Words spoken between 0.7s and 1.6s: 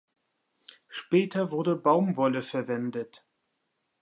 Später